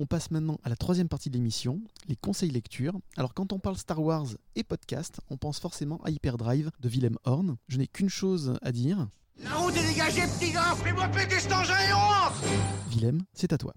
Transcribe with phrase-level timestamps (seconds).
[0.00, 2.92] On passe maintenant à la troisième partie de l'émission, les conseils lecture.
[3.16, 7.18] Alors quand on parle Star Wars et podcast, on pense forcément à Hyperdrive de Willem
[7.24, 7.56] Horn.
[7.66, 9.08] Je n'ai qu'une chose à dire.
[9.42, 13.58] La route est dégagée, petit gars Fais-moi péter cet engin et on Willem, c'est à
[13.58, 13.74] toi.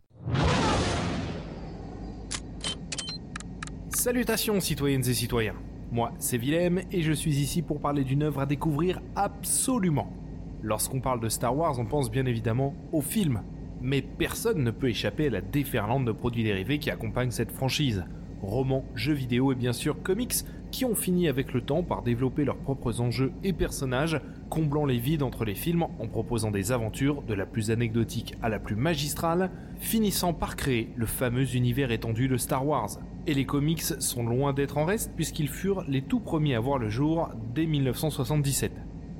[3.90, 5.56] Salutations citoyennes et citoyens.
[5.92, 10.14] Moi, c'est Willem et je suis ici pour parler d'une œuvre à découvrir absolument.
[10.62, 13.42] Lorsqu'on parle de Star Wars, on pense bien évidemment au film.
[13.82, 18.04] Mais personne ne peut échapper à la déferlante de produits dérivés qui accompagnent cette franchise.
[18.42, 20.34] Romans, jeux vidéo et bien sûr comics
[20.72, 24.98] qui ont fini avec le temps par développer leurs propres enjeux et personnages, comblant les
[24.98, 28.76] vides entre les films en proposant des aventures de la plus anecdotique à la plus
[28.76, 32.90] magistrale, finissant par créer le fameux univers étendu de Star Wars.
[33.28, 36.80] Et les comics sont loin d'être en reste puisqu'ils furent les tout premiers à voir
[36.80, 38.72] le jour dès 1977.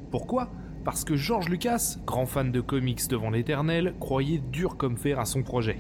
[0.10, 0.52] Pourquoi?
[0.84, 5.26] Parce que George Lucas, grand fan de comics devant l'éternel, croyait dur comme fer à
[5.26, 5.78] son projet.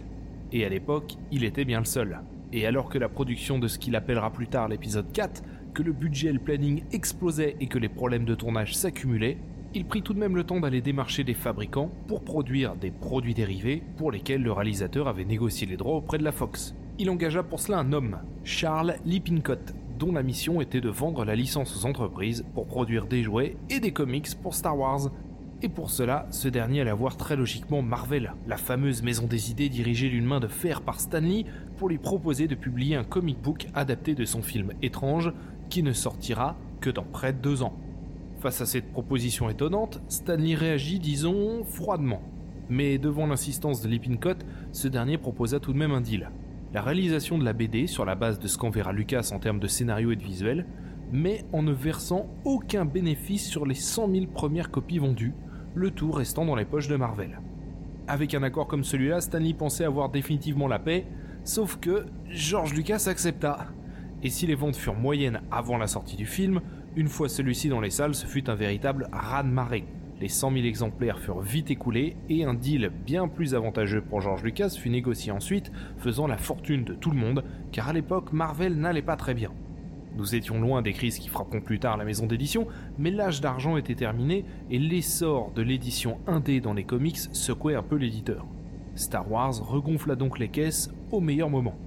[0.51, 2.19] Et à l'époque, il était bien le seul.
[2.53, 5.41] Et alors que la production de ce qu'il appellera plus tard l'épisode 4,
[5.73, 9.37] que le budget et le planning explosaient et que les problèmes de tournage s'accumulaient,
[9.73, 13.33] il prit tout de même le temps d'aller démarcher des fabricants pour produire des produits
[13.33, 16.75] dérivés pour lesquels le réalisateur avait négocié les droits auprès de la Fox.
[16.99, 21.35] Il engagea pour cela un homme, Charles Lippincott, dont la mission était de vendre la
[21.35, 25.11] licence aux entreprises pour produire des jouets et des comics pour Star Wars.
[25.61, 29.69] Et pour cela, ce dernier allait voir très logiquement Marvel, la fameuse maison des idées
[29.69, 31.45] dirigée d'une main de fer par Stanley,
[31.77, 35.31] pour lui proposer de publier un comic book adapté de son film étrange,
[35.69, 37.77] qui ne sortira que dans près de deux ans.
[38.39, 42.23] Face à cette proposition étonnante, Stanley réagit, disons, froidement.
[42.69, 46.31] Mais devant l'insistance de Lippincott, ce dernier proposa tout de même un deal.
[46.73, 49.67] La réalisation de la BD sur la base de ce qu'enverra Lucas en termes de
[49.67, 50.65] scénario et de visuel,
[51.11, 55.33] mais en ne versant aucun bénéfice sur les 100 000 premières copies vendues,
[55.75, 57.41] le tout restant dans les poches de Marvel.
[58.07, 61.05] Avec un accord comme celui-là, Stanley pensait avoir définitivement la paix,
[61.43, 63.67] sauf que George Lucas accepta.
[64.23, 66.61] Et si les ventes furent moyennes avant la sortie du film,
[66.95, 69.83] une fois celui-ci dans les salles, ce fut un véritable raz-de-marée.
[70.21, 74.43] Les 100 000 exemplaires furent vite écoulés et un deal bien plus avantageux pour George
[74.43, 78.75] Lucas fut négocié ensuite, faisant la fortune de tout le monde, car à l'époque Marvel
[78.75, 79.51] n'allait pas très bien.
[80.15, 82.67] Nous étions loin des crises qui frapperont plus tard la maison d'édition,
[82.99, 87.81] mais l'âge d'argent était terminé et l'essor de l'édition indé dans les comics secouait un
[87.81, 88.45] peu l'éditeur.
[88.93, 91.79] Star Wars regonfla donc les caisses au meilleur moment.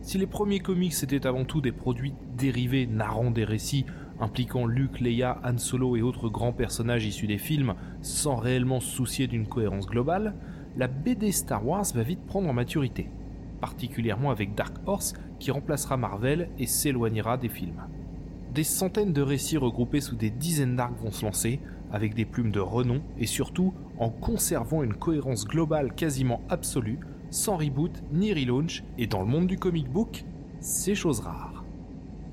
[0.00, 3.84] Si les premiers comics étaient avant tout des produits dérivés narrant des récits
[4.20, 8.88] impliquant Luke, Leia, Han Solo et autres grands personnages issus des films sans réellement se
[8.88, 10.34] soucier d'une cohérence globale,
[10.76, 13.08] la BD Star Wars va vite prendre en maturité,
[13.60, 17.82] particulièrement avec Dark Horse qui remplacera Marvel et s'éloignera des films.
[18.54, 21.60] Des centaines de récits regroupés sous des dizaines d'arcs vont se lancer,
[21.92, 26.98] avec des plumes de renom et surtout en conservant une cohérence globale quasiment absolue,
[27.30, 30.24] sans reboot ni relaunch, et dans le monde du comic book,
[30.60, 31.55] c'est chose rare.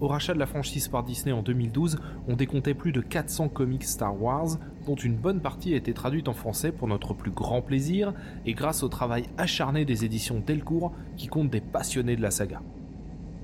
[0.03, 1.97] Au rachat de la franchise par Disney en 2012,
[2.27, 6.27] on décomptait plus de 400 comics Star Wars, dont une bonne partie a été traduite
[6.27, 8.13] en français pour notre plus grand plaisir
[8.45, 12.61] et grâce au travail acharné des éditions Delcourt qui comptent des passionnés de la saga.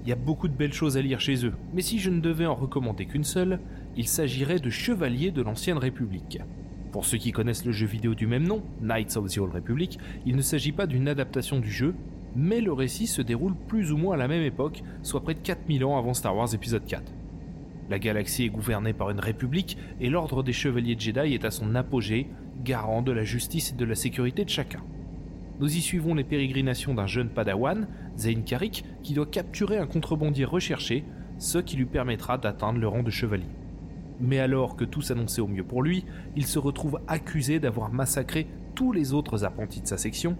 [0.03, 2.19] Il y a beaucoup de belles choses à lire chez eux, mais si je ne
[2.19, 3.61] devais en recommander qu'une seule,
[3.95, 6.39] il s'agirait de Chevaliers de l'Ancienne République.
[6.91, 9.97] Pour ceux qui connaissent le jeu vidéo du même nom, Knights of the Old Republic,
[10.25, 11.95] il ne s'agit pas d'une adaptation du jeu,
[12.35, 15.39] mais le récit se déroule plus ou moins à la même époque, soit près de
[15.39, 17.03] 4000 ans avant Star Wars épisode 4.
[17.89, 21.73] La galaxie est gouvernée par une république et l'ordre des chevaliers Jedi est à son
[21.75, 22.27] apogée,
[22.63, 24.81] garant de la justice et de la sécurité de chacun.
[25.59, 27.87] Nous y suivons les pérégrinations d'un jeune padawan,
[28.17, 31.03] Zayn Karik, qui doit capturer un contrebandier recherché,
[31.37, 33.49] ce qui lui permettra d'atteindre le rang de chevalier.
[34.21, 38.47] Mais alors que tout s'annonçait au mieux pour lui, il se retrouve accusé d'avoir massacré
[38.75, 40.37] tous les autres apprentis de sa section,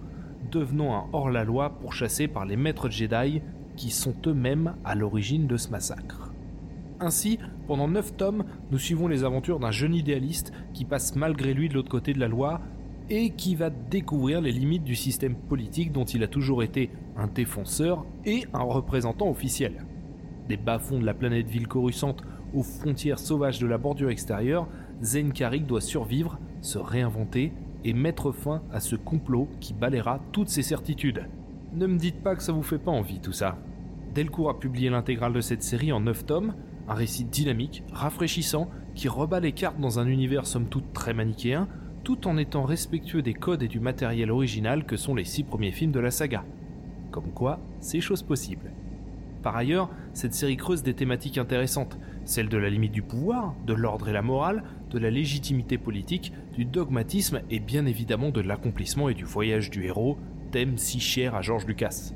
[0.50, 3.42] devenant un hors-la-loi pourchassé par les maîtres Jedi
[3.76, 6.32] qui sont eux-mêmes à l'origine de ce massacre.
[7.00, 11.68] Ainsi, pendant 9 tomes, nous suivons les aventures d'un jeune idéaliste qui passe malgré lui
[11.68, 12.60] de l'autre côté de la loi
[13.08, 17.26] et qui va découvrir les limites du système politique dont il a toujours été un
[17.26, 19.84] défenseur et un représentant officiel.
[20.48, 22.22] Des bas-fonds de la planète ville coruscante
[22.54, 24.68] aux frontières sauvages de la bordure extérieure,
[25.02, 27.52] Zen Karik doit survivre, se réinventer
[27.84, 31.26] et mettre fin à ce complot qui balayera toutes ses certitudes.
[31.72, 33.58] Ne me dites pas que ça vous fait pas envie tout ça.
[34.14, 36.54] Delcourt a publié l'intégrale de cette série en 9 tomes,
[36.88, 41.68] un récit dynamique, rafraîchissant, qui rebat les cartes dans un univers somme toute très manichéen,
[42.02, 45.72] tout en étant respectueux des codes et du matériel original que sont les 6 premiers
[45.72, 46.44] films de la saga.
[47.10, 48.72] Comme quoi, c'est chose possible.
[49.42, 53.72] Par ailleurs, cette série creuse des thématiques intéressantes, celles de la limite du pouvoir, de
[53.72, 59.08] l'ordre et la morale, de la légitimité politique, du dogmatisme et bien évidemment de l'accomplissement
[59.08, 60.18] et du voyage du héros,
[60.50, 62.12] thème si cher à George Lucas.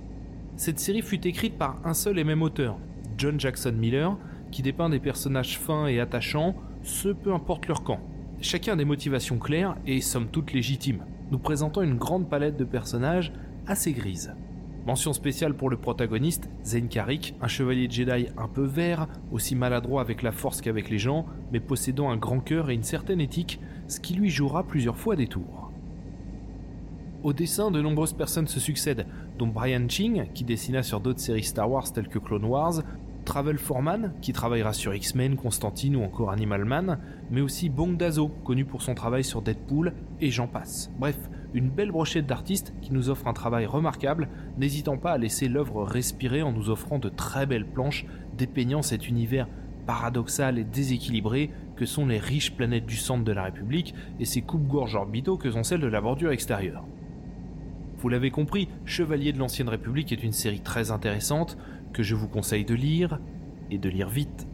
[0.57, 2.79] Cette série fut écrite par un seul et même auteur,
[3.17, 4.19] John Jackson Miller,
[4.51, 8.01] qui dépeint des personnages fins et attachants, ce peu importe leur camp.
[8.41, 12.65] Chacun a des motivations claires et somme toute légitimes, nous présentant une grande palette de
[12.65, 13.33] personnages
[13.67, 14.35] assez grises.
[14.87, 20.03] Mention spéciale pour le protagoniste, Zen Karik, un chevalier Jedi un peu vert, aussi maladroit
[20.03, 23.61] avec la force qu'avec les gens, mais possédant un grand cœur et une certaine éthique,
[23.89, 25.73] ce qui lui jouera plusieurs fois des tours.
[27.23, 29.07] Au dessin, de nombreuses personnes se succèdent,
[29.39, 32.83] dont Brian Ching, qui dessina sur d'autres séries Star Wars telles que Clone Wars,
[33.25, 36.99] Travel Foreman, qui travaillera sur X-Men, Constantine ou encore Animal Man,
[37.31, 40.91] mais aussi Bong Dazo, connu pour son travail sur Deadpool, et j'en passe.
[40.99, 41.17] Bref,
[41.55, 44.29] une belle brochette d'artistes qui nous offre un travail remarquable,
[44.59, 48.07] n'hésitant pas à laisser l'œuvre respirer en nous offrant de très belles planches
[48.37, 49.49] dépeignant cet univers
[49.87, 54.43] paradoxal et déséquilibré que sont les riches planètes du centre de la République et ces
[54.43, 56.85] coupes-gorges orbitaux que sont celles de la bordure extérieure.
[57.99, 61.57] Vous l'avez compris, Chevalier de l'Ancienne République est une série très intéressante
[61.95, 63.19] que je vous conseille de lire
[63.71, 64.47] et de lire vite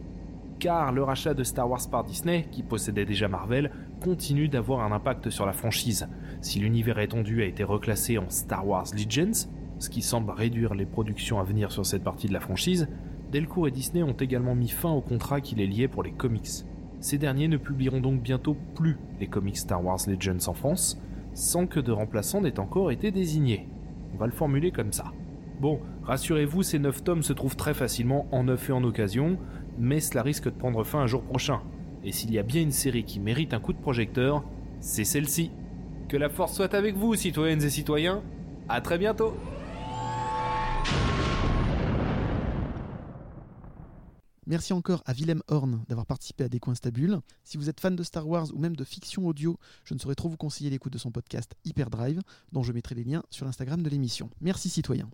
[0.61, 4.91] car le rachat de Star Wars par Disney, qui possédait déjà Marvel, continue d'avoir un
[4.91, 6.07] impact sur la franchise.
[6.39, 9.49] Si l'univers étendu a été reclassé en Star Wars Legends,
[9.79, 12.87] ce qui semble réduire les productions à venir sur cette partie de la franchise,
[13.31, 16.63] Delcourt et Disney ont également mis fin au contrat qui les liait pour les comics.
[16.99, 21.01] Ces derniers ne publieront donc bientôt plus les comics Star Wars Legends en France,
[21.33, 23.67] sans que de remplaçant n'ait encore été désigné.
[24.13, 25.11] On va le formuler comme ça.
[25.59, 29.37] Bon, rassurez-vous, ces 9 tomes se trouvent très facilement en neuf et en occasion,
[29.77, 31.61] mais cela risque de prendre fin un jour prochain.
[32.03, 34.43] Et s'il y a bien une série qui mérite un coup de projecteur,
[34.79, 35.51] c'est celle-ci.
[36.09, 38.21] Que la force soit avec vous, citoyennes et citoyens.
[38.67, 39.35] À très bientôt.
[44.47, 47.19] Merci encore à Willem Horn d'avoir participé à Décoinstabule.
[47.43, 50.15] Si vous êtes fan de Star Wars ou même de fiction audio, je ne saurais
[50.15, 52.21] trop vous conseiller l'écoute de son podcast Hyperdrive,
[52.51, 54.31] dont je mettrai les liens sur l'Instagram de l'émission.
[54.41, 55.11] Merci citoyens.